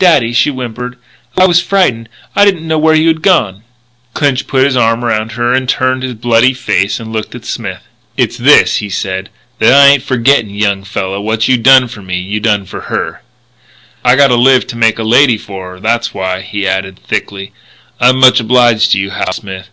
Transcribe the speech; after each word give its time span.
"Daddy," 0.00 0.32
she 0.32 0.50
whimpered, 0.50 0.98
"I 1.38 1.46
was 1.46 1.62
frightened. 1.62 2.08
I 2.34 2.44
didn't 2.44 2.66
know 2.66 2.76
where 2.76 2.96
you 2.96 3.06
had 3.06 3.22
gone" 3.22 3.62
Clinch 4.14 4.48
put 4.48 4.64
his 4.64 4.76
arm 4.76 5.04
around 5.04 5.30
her, 5.38 5.64
turned 5.64 6.02
his 6.02 6.14
bloody 6.14 6.54
face 6.54 6.98
and 6.98 7.12
looked 7.12 7.36
at 7.36 7.44
Smith. 7.44 7.82
"It's 8.16 8.36
this," 8.36 8.78
he 8.78 8.88
said, 8.90 9.30
"that 9.60 9.72
I 9.72 9.86
ain't 9.86 10.02
forgetting, 10.02 10.50
young 10.50 10.82
fella. 10.82 11.20
What 11.20 11.46
you 11.46 11.56
done 11.56 11.86
for 11.86 12.02
me 12.02 12.18
you 12.18 12.40
done 12.40 12.64
for 12.66 12.80
her. 12.90 13.22
"I 14.04 14.16
gotta 14.16 14.34
live 14.34 14.66
to 14.68 14.76
make 14.76 14.98
a 14.98 15.04
lady 15.04 15.36
of 15.36 15.44
her. 15.46 15.78
That's 15.78 16.12
why," 16.12 16.40
he 16.40 16.66
added 16.66 16.98
thickly, 17.06 17.52
"I'm 18.00 18.18
much 18.18 18.40
obliged 18.40 18.90
to 18.90 18.98
you, 18.98 19.10
Hal 19.10 19.32
Smith.... 19.32 19.70